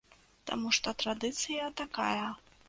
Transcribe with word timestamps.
Таму 0.51 0.71
што 0.77 0.93
традыцыя 1.03 1.69
такая. 1.83 2.25